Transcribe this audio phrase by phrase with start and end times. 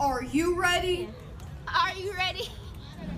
[0.00, 1.08] Are you ready?
[1.66, 2.48] Are you ready?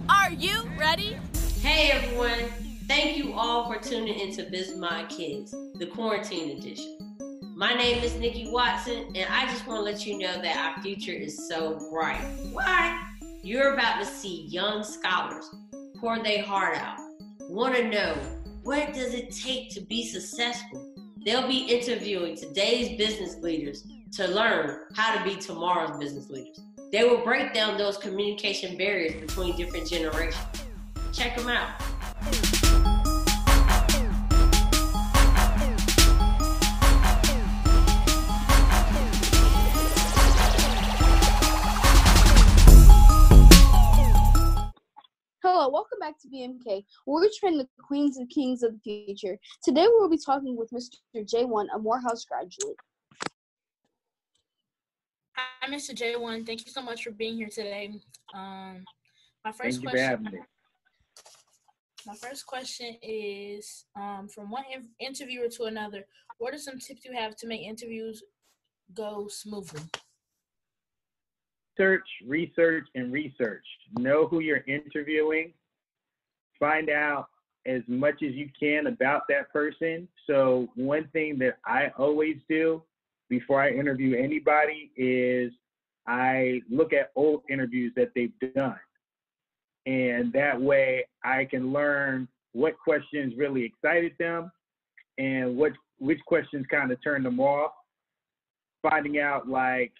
[0.08, 1.18] Are you ready?
[1.60, 2.48] Hey everyone,
[2.88, 7.18] thank you all for tuning into Biz Minds Kids, the quarantine edition.
[7.54, 10.82] My name is Nikki Watson, and I just want to let you know that our
[10.82, 12.24] future is so bright.
[12.50, 12.98] Why?
[13.42, 15.54] You're about to see young scholars
[15.98, 16.96] pour their heart out,
[17.50, 18.14] want to know
[18.62, 20.89] what does it take to be successful.
[21.22, 26.60] They'll be interviewing today's business leaders to learn how to be tomorrow's business leaders.
[26.92, 30.46] They will break down those communication barriers between different generations.
[31.12, 31.89] Check them out.
[46.00, 46.84] Welcome back to BMK.
[47.06, 49.38] We're training the queens and kings of the future.
[49.62, 50.96] Today we will be talking with Mr.
[51.16, 52.76] J1, a Morehouse graduate.
[55.36, 55.94] Hi, Mr.
[55.94, 56.46] J1.
[56.46, 57.92] Thank you so much for being here today.
[58.34, 58.84] Um,
[59.44, 60.08] my first Thank you for question.
[60.08, 60.38] having me.
[62.06, 66.06] My first question is, um, from one in- interviewer to another,
[66.38, 68.22] what are some tips you have to make interviews
[68.94, 69.82] go smoothly?
[71.76, 73.64] Search, research, and research.
[73.98, 75.52] Know who you're interviewing.
[76.60, 77.26] Find out
[77.66, 80.06] as much as you can about that person.
[80.26, 82.82] So, one thing that I always do
[83.28, 85.52] before I interview anybody is
[86.06, 88.78] I look at old interviews that they've done.
[89.86, 94.50] And that way I can learn what questions really excited them
[95.18, 97.72] and what which questions kind of turned them off.
[98.82, 99.92] Finding out like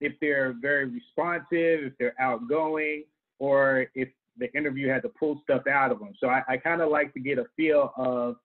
[0.00, 3.04] if they're very responsive, if they're outgoing,
[3.38, 4.08] or if
[4.38, 6.12] the interview had to pull stuff out of them.
[6.18, 8.36] So I, I kind of like to get a feel of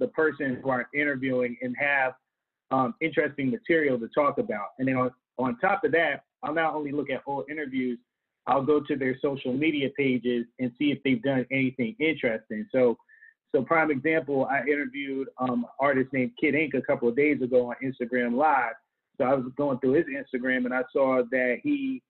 [0.00, 2.14] the person who I'm interviewing and have
[2.70, 4.68] um, interesting material to talk about.
[4.78, 7.98] And then on, on top of that, I'll not only look at old interviews,
[8.46, 12.66] I'll go to their social media pages and see if they've done anything interesting.
[12.72, 12.96] So,
[13.54, 17.40] so prime example, I interviewed um, an artist named Kid Ink a couple of days
[17.42, 18.74] ago on Instagram Live.
[19.18, 22.02] So I was going through his Instagram and I saw that he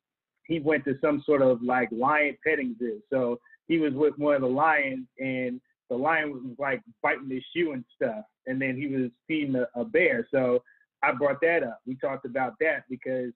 [0.46, 3.00] he went to some sort of like lion petting zoo.
[3.10, 3.38] So
[3.68, 7.72] he was with one of the lions and the lion was like biting his shoe
[7.72, 8.24] and stuff.
[8.46, 10.26] And then he was feeding a, a bear.
[10.32, 10.62] So
[11.02, 11.80] I brought that up.
[11.86, 13.32] We talked about that because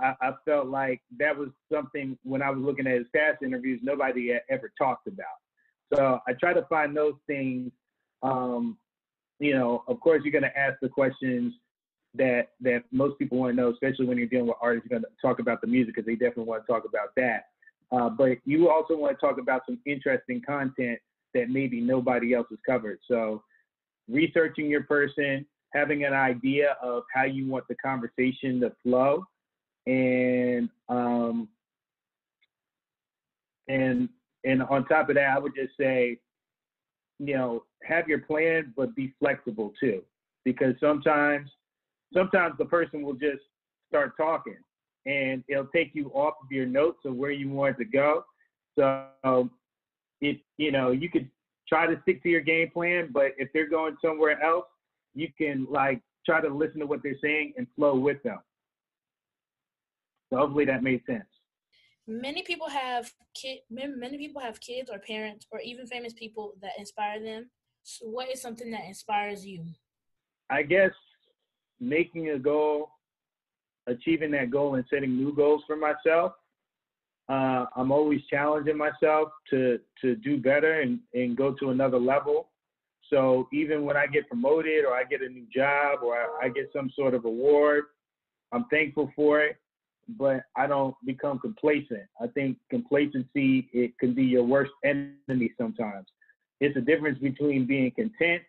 [0.00, 3.80] I, I felt like that was something when I was looking at his past interviews,
[3.82, 5.26] nobody had ever talked about.
[5.94, 7.70] So I try to find those things.
[8.22, 8.78] Um,
[9.38, 11.54] you know, of course, you're going to ask the questions
[12.14, 14.88] that that most people want to know, especially when you're dealing with artists.
[14.90, 17.48] You're going to talk about the music because they definitely want to talk about that.
[17.90, 20.98] Uh, but you also want to talk about some interesting content
[21.34, 22.98] that maybe nobody else has covered.
[23.08, 23.42] So
[24.08, 29.24] researching your person, having an idea of how you want the conversation to flow,
[29.86, 31.48] and um,
[33.68, 34.08] and
[34.44, 36.18] and on top of that, I would just say,
[37.18, 40.02] you know, have your plan, but be flexible too,
[40.44, 41.50] because sometimes
[42.12, 43.42] sometimes the person will just
[43.88, 44.56] start talking
[45.06, 48.24] and it'll take you off of your notes of where you want to go.
[48.78, 49.50] So
[50.20, 51.28] it you know, you could
[51.68, 54.66] try to stick to your game plan, but if they're going somewhere else,
[55.14, 58.38] you can like try to listen to what they're saying and flow with them.
[60.30, 61.24] So hopefully that made sense.
[62.06, 63.58] Many people have kid.
[63.70, 67.50] Many people have kids or parents or even famous people that inspire them.
[67.82, 69.64] So what is something that inspires you?
[70.50, 70.92] I guess
[71.80, 72.90] making a goal,
[73.86, 76.32] achieving that goal, and setting new goals for myself.
[77.28, 82.48] Uh, I'm always challenging myself to to do better and, and go to another level.
[83.10, 86.48] So even when I get promoted or I get a new job or I, I
[86.48, 87.84] get some sort of award,
[88.52, 89.56] I'm thankful for it,
[90.18, 92.04] but I don't become complacent.
[92.20, 96.06] I think complacency it can be your worst enemy sometimes.
[96.60, 98.42] It's a difference between being content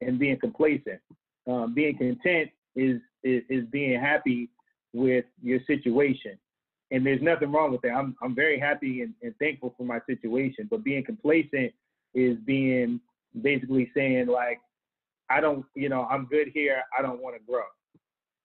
[0.00, 1.00] and being complacent.
[1.46, 4.48] Um, being content is, is is being happy
[4.92, 6.38] with your situation,
[6.90, 7.92] and there's nothing wrong with that.
[7.92, 11.72] I'm I'm very happy and, and thankful for my situation, but being complacent
[12.14, 13.00] is being
[13.40, 14.60] basically saying like,
[15.30, 16.82] I don't, you know, I'm good here.
[16.96, 17.62] I don't want to grow.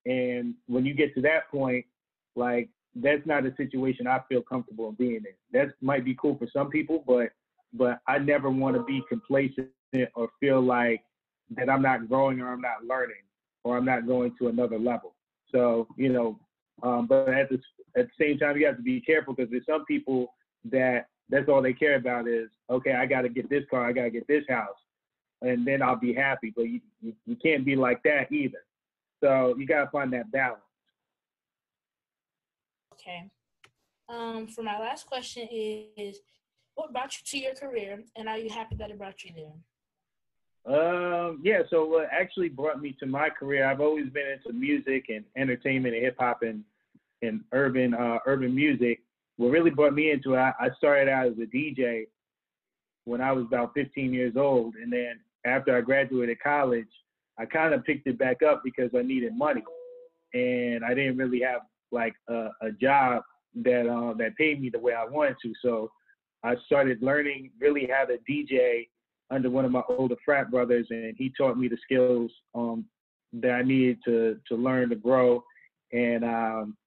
[0.05, 1.85] And when you get to that point,
[2.35, 5.25] like that's not a situation I feel comfortable in being in.
[5.51, 7.29] That might be cool for some people, but
[7.73, 9.67] but I never want to be complacent
[10.15, 11.01] or feel like
[11.55, 13.17] that I'm not growing or I'm not learning
[13.67, 15.13] or I'm not going to another level.
[15.51, 16.39] So you know,
[16.83, 17.59] um, but at the
[17.97, 20.33] at the same time, you have to be careful because there's some people
[20.71, 23.91] that that's all they care about is okay, I got to get this car, I
[23.91, 24.77] got to get this house,
[25.41, 26.53] and then I'll be happy.
[26.55, 28.63] But you, you you can't be like that either.
[29.21, 30.61] So you got to find that balance.
[32.93, 33.29] Okay.
[34.09, 36.19] Um, for my last question is,
[36.75, 39.53] what brought you to your career, and are you happy that it brought you there?
[40.67, 45.05] Um, yeah, so what actually brought me to my career, I've always been into music
[45.07, 46.61] and entertainment and hip hop and,
[47.21, 48.99] and urban uh, urban music.
[49.37, 52.07] What really brought me into it, I, started out as a DJ
[53.05, 56.89] when I was about 15 years old, and then after I graduated college,
[57.39, 59.63] I kind of picked it back up because I needed money,
[60.33, 61.61] and I didn't really have
[61.91, 63.23] like a, a job
[63.63, 65.53] that uh, that paid me the way I wanted to.
[65.61, 65.91] So
[66.43, 68.87] I started learning really how to DJ
[69.29, 72.85] under one of my older frat brothers, and he taught me the skills um,
[73.33, 75.43] that I needed to to learn to grow.
[75.93, 76.77] And um,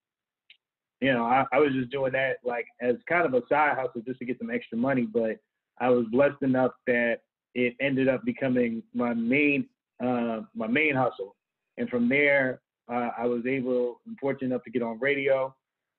[1.00, 4.02] you know, I, I was just doing that like as kind of a side hustle
[4.06, 5.02] just to get some extra money.
[5.02, 5.36] But
[5.80, 7.18] I was blessed enough that
[7.54, 9.66] it ended up becoming my main
[10.02, 11.36] uh, my main hustle.
[11.78, 12.60] And from there,
[12.90, 15.54] uh, I was able, I'm fortunate enough to get on radio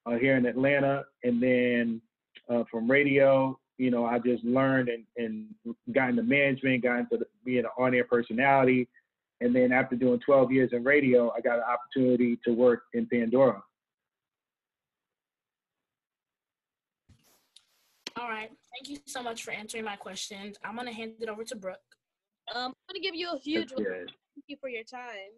[0.06, 2.02] uh, here in Atlanta, and then
[2.50, 5.48] uh, from radio, you know, I just learned and, and
[5.92, 8.88] got into management, got into the, being an on-air personality,
[9.40, 13.08] and then after doing 12 years in radio, I got an opportunity to work in
[13.08, 13.64] Pandora.
[18.20, 18.52] All right.
[18.72, 20.58] Thank you so much for answering my questions.
[20.64, 21.80] I'm gonna hand it over to Brooke.
[22.54, 25.32] Um, I'm gonna give you a huge That's thank you for your time.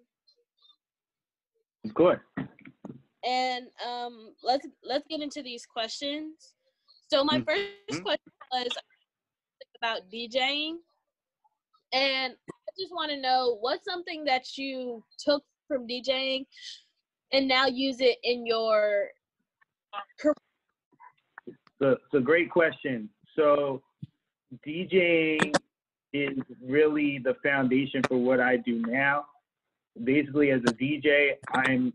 [1.86, 2.19] Of course.
[3.25, 6.54] And um, let's let's get into these questions.
[7.13, 7.45] So my Mhm.
[7.45, 8.75] first question was
[9.77, 10.77] about DJing,
[11.92, 16.48] and I just want to know what's something that you took from DJing
[17.31, 19.12] and now use it in your
[21.80, 23.07] So it's a great question.
[23.36, 23.83] So
[24.65, 25.54] DJing
[26.13, 29.27] is really the foundation for what I do now.
[30.04, 31.94] Basically, as a DJ, I'm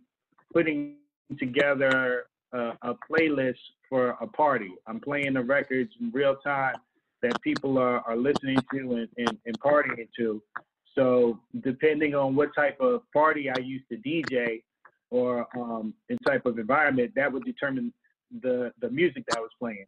[0.53, 0.99] putting
[1.41, 3.59] together a, a playlist
[3.89, 4.71] for a party.
[4.87, 6.77] I'm playing the records in real time
[7.23, 10.43] that people are, are listening to and, and, and partying to.
[10.95, 14.63] So depending on what type of party I used to DJ
[15.11, 17.93] or um, in type of environment, that would determine
[18.43, 19.87] the the music that I was playing.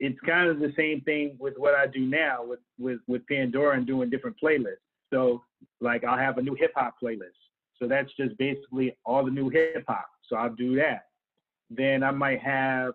[0.00, 3.76] It's kind of the same thing with what I do now with with with Pandora
[3.76, 4.84] and doing different playlists.
[5.12, 5.42] So
[5.80, 7.38] like I'll have a new hip hop playlist.
[7.78, 10.08] So that's just basically all the new hip hop.
[10.28, 11.06] So I'll do that.
[11.70, 12.94] Then I might have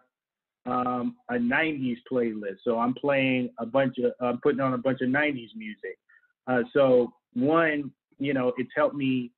[0.66, 2.58] um, a 90s playlist.
[2.64, 5.98] So I'm playing a bunch of, I'm putting on a bunch of 90s music.
[6.48, 9.32] Uh, so one, you know, it's helped me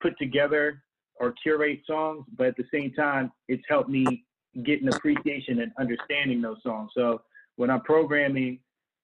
[0.00, 0.82] put together
[1.16, 4.24] or curate songs, but at the same time, it's helped me
[4.64, 6.90] get an appreciation and understanding those songs.
[6.94, 7.22] So
[7.56, 8.60] when I'm programming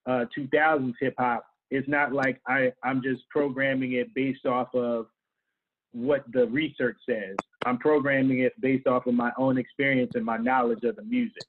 [0.06, 5.06] uh, 2000s hip hop, it's not like I, I'm just programming it based off of
[5.93, 7.37] what the research says.
[7.66, 11.42] I'm programming it based off of my own experience and my knowledge of the music.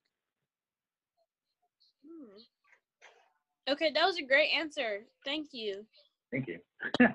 [2.05, 3.71] Hmm.
[3.71, 5.01] Okay, that was a great answer.
[5.25, 5.85] Thank you.
[6.31, 6.59] Thank you.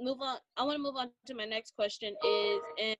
[0.00, 0.38] Move on.
[0.56, 2.14] I want to move on to my next question.
[2.26, 2.96] Is and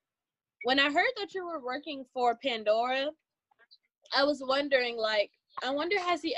[0.62, 3.08] when I heard that you were working for Pandora,
[4.16, 5.32] I was wondering, like,
[5.64, 6.36] I wonder has he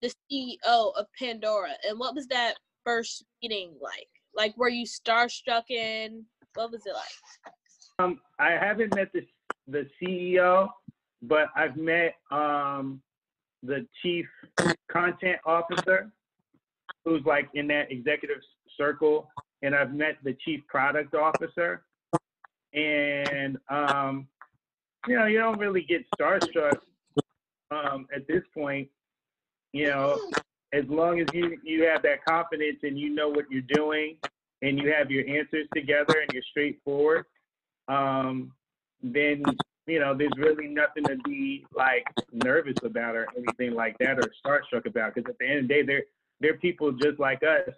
[0.00, 2.54] the CEO of Pandora, and what was that
[2.84, 4.08] first meeting like?
[4.34, 6.24] Like, were you starstruck in?
[6.54, 7.54] What was it like?
[8.00, 9.26] Um, I haven't met the
[9.66, 10.68] the CEO,
[11.22, 13.02] but I've met um,
[13.62, 14.26] the chief
[14.90, 16.10] content officer,
[17.04, 18.38] who's like in that executive
[18.76, 19.28] circle,
[19.62, 21.82] and I've met the chief product officer,
[22.72, 24.28] and um,
[25.08, 26.78] you know, you don't really get starstruck
[27.72, 28.88] um, at this point.
[29.72, 30.20] You know,
[30.72, 34.18] as long as you you have that confidence and you know what you're doing,
[34.62, 37.24] and you have your answers together and you're straightforward,
[37.88, 38.52] um,
[39.02, 39.42] then
[39.86, 44.30] you know there's really nothing to be like nervous about or anything like that or
[44.44, 45.14] starstruck about.
[45.14, 46.04] Because at the end of the day, they're
[46.40, 47.74] they're people just like us,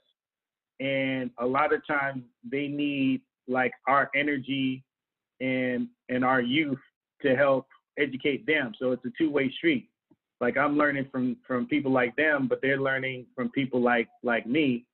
[0.81, 4.85] and a lot of times they need like our energy
[5.41, 6.79] and and our youth
[7.23, 7.67] to help
[7.99, 8.73] educate them.
[8.79, 9.89] So it's a two-way street.
[10.41, 14.47] Like I'm learning from from people like them, but they're learning from people like like
[14.47, 14.87] me,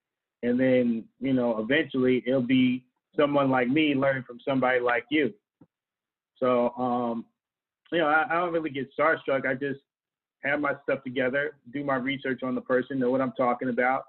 [0.43, 2.85] and then you know eventually it'll be
[3.17, 5.33] someone like me learning from somebody like you.
[6.39, 7.25] So um,
[7.93, 9.47] you know I, I don't really get starstruck.
[9.47, 9.81] I just
[10.45, 14.05] have my stuff together, do my research on the person, know what I'm talking about,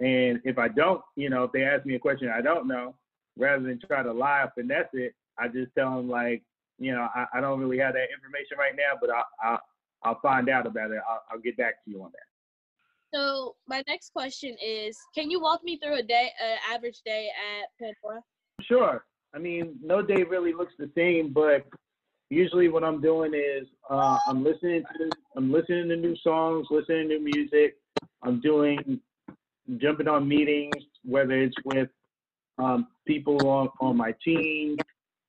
[0.00, 2.94] and if I don't, you know, if they ask me a question I don't know,
[3.36, 6.42] rather than try to lie or finesse it, I just tell them like,
[6.78, 9.58] you know, I, I don't really have that information right now, but I, I
[10.02, 11.00] I'll find out about it.
[11.08, 13.16] I'll, I'll get back to you on that.
[13.16, 17.28] So my next question is, can you walk me through a day, an average day
[17.28, 18.22] at Pandora?
[18.66, 19.04] Sure.
[19.34, 21.66] I mean, no day really looks the same, but
[22.30, 27.08] usually what I'm doing is uh, I'm listening to I'm listening to new songs, listening
[27.10, 27.76] to music.
[28.22, 29.00] I'm doing
[29.78, 30.74] jumping on meetings,
[31.04, 31.88] whether it's with
[32.58, 34.76] um, people on, on my team,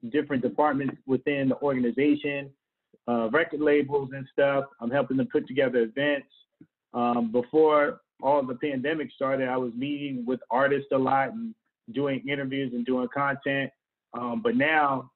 [0.09, 2.49] different departments within the organization,
[3.07, 4.65] uh, record labels and stuff.
[4.79, 6.27] I'm helping them put together events.
[6.93, 11.53] Um, before all the pandemic started, I was meeting with artists a lot and
[11.93, 13.71] doing interviews and doing content.
[14.13, 15.11] Um, but now,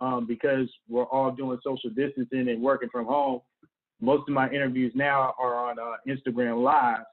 [0.00, 3.40] um, because we're all doing social distancing and working from home,
[4.00, 7.04] most of my interviews now are on uh, Instagram Live,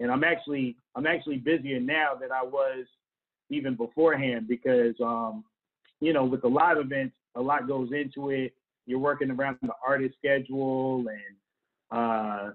[0.00, 2.84] and I'm actually I'm actually busier now than I was
[3.48, 5.44] even beforehand because um,
[6.00, 8.52] you know with the live events, a lot goes into it.
[8.84, 11.36] You're working around the artist schedule and
[11.90, 12.50] uh,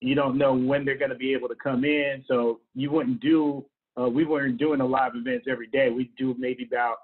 [0.00, 2.24] you don't know when they're going to be able to come in.
[2.26, 3.64] So you wouldn't do,
[4.00, 5.90] uh, we weren't doing the live events every day.
[5.90, 6.96] We do maybe about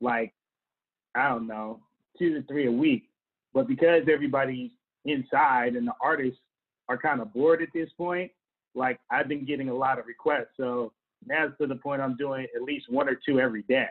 [0.00, 0.32] like,
[1.14, 1.80] I don't know,
[2.18, 3.04] two to three a week.
[3.54, 4.70] But because everybody's
[5.04, 6.40] inside and the artists
[6.88, 8.30] are kind of bored at this point,
[8.74, 10.56] like I've been getting a lot of requests.
[10.56, 10.92] So
[11.26, 13.88] now to the point I'm doing at least one or two every day.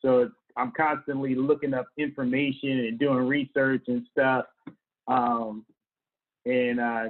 [0.00, 4.46] So I'm constantly looking up information and doing research and stuff.
[5.08, 5.66] Um,
[6.46, 7.04] and uh,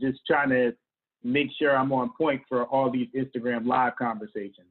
[0.00, 0.74] just trying to
[1.24, 4.68] make sure I'm on point for all these Instagram live conversations.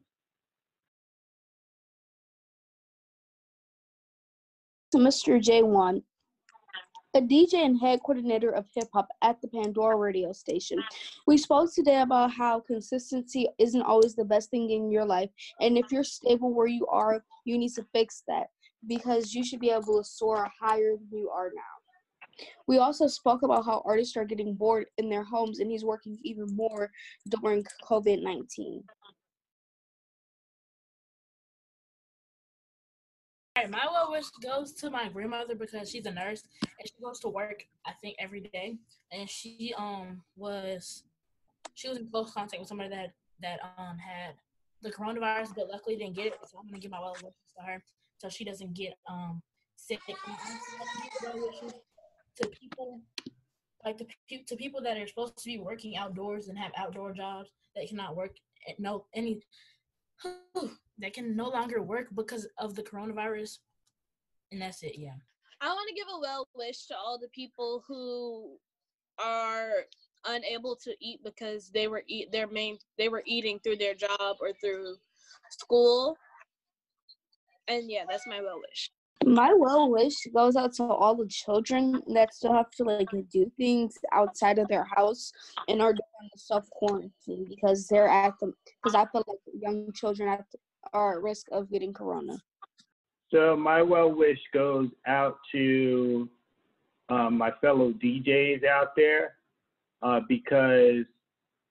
[4.96, 5.42] Mr.
[5.42, 6.02] J1,
[7.16, 10.78] a DJ and head coordinator of hip hop at the Pandora radio station.
[11.28, 15.30] We spoke today about how consistency isn't always the best thing in your life.
[15.62, 18.48] And if you're stable where you are, you need to fix that
[18.88, 21.85] because you should be able to soar higher than you are now.
[22.68, 26.18] We also spoke about how artists are getting bored in their homes, and he's working
[26.24, 26.92] even more
[27.30, 28.84] during COVID 19.
[33.58, 37.02] All right, my well wish goes to my grandmother because she's a nurse and she
[37.02, 38.78] goes to work I think every day,
[39.14, 41.04] and she um was
[41.74, 44.34] she was in close contact with somebody that that um had
[44.82, 46.34] the coronavirus, but luckily didn't get it.
[46.46, 47.82] So I'm gonna give my well wishes to her
[48.18, 49.42] so she doesn't get um
[49.78, 50.00] sick
[52.38, 53.02] to people
[53.86, 54.06] like to,
[54.48, 58.16] to people that are supposed to be working outdoors and have outdoor jobs that cannot
[58.16, 58.36] work
[58.68, 59.42] at no any
[60.98, 63.60] that can no longer work because of the coronavirus
[64.52, 65.14] and that's it yeah.
[65.62, 68.58] I want to give a well wish to all the people who
[69.20, 69.86] are
[70.26, 74.38] unable to eat because they were eat their main they were eating through their job
[74.42, 74.96] or through
[75.52, 76.18] school.
[77.68, 78.92] And yeah that's my well wish
[79.26, 83.52] my well wish goes out to all the children that still have to like do
[83.58, 85.32] things outside of their house
[85.68, 90.30] and are doing self quarantine because they're at the because I feel like young children
[90.30, 90.46] at,
[90.94, 92.38] are at risk of getting corona.
[93.34, 96.30] So my well wish goes out to
[97.10, 99.38] um, my fellow DJs out there
[100.04, 101.04] uh, because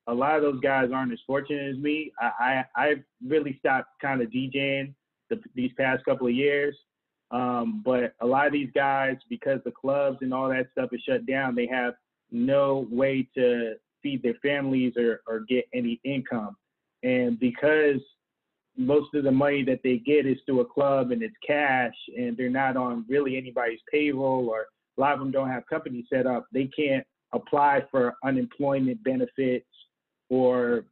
[0.09, 2.13] a lot of those guys aren't as fortunate as me.
[2.21, 2.95] I I, I
[3.25, 4.93] really stopped kind of DJing
[5.31, 6.77] the, these past couple of years
[7.35, 11.03] um, but a lot of these guys, because the clubs and all that stuff is
[11.07, 11.95] shut down, they have
[12.31, 13.75] no way to
[14.05, 16.57] feed their families or, or get any income.
[17.03, 18.01] And because
[18.77, 22.37] most of the money that they get is through a club and it's cash and
[22.37, 26.29] they're not on really anybody's payroll or a lot of them don't have companies set
[26.29, 29.67] up, they can't apply for unemployment benefits
[30.31, 30.85] or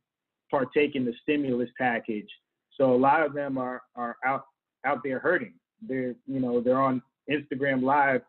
[0.51, 2.29] partake in the stimulus package.
[2.77, 4.47] So a lot of them are, are out
[4.85, 5.55] out there hurting
[5.87, 8.23] they're you know they're on Instagram Live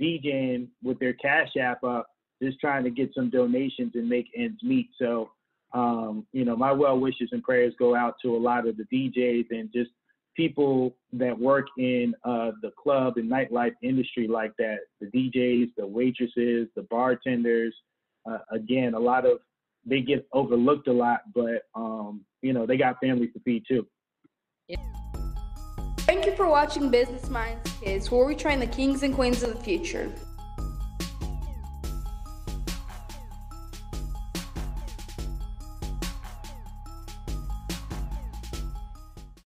[0.00, 2.06] DJing with their Cash App up,
[2.42, 4.90] just trying to get some donations and make ends meet.
[5.00, 5.30] So
[5.72, 8.84] um, you know my well wishes and prayers go out to a lot of the
[8.92, 9.90] DJs and just
[10.36, 15.86] people that work in uh, the club and nightlife industry like that the DJs, the
[15.86, 17.74] waitresses, the bartenders.
[18.28, 19.38] Uh, again, a lot of
[19.84, 23.86] they get overlooked a lot, but um, you know they got families to feed too.
[24.68, 24.76] Yeah.
[26.08, 29.54] Thank you for watching Business Minds Kids, where we train the kings and queens of
[29.54, 30.10] the future.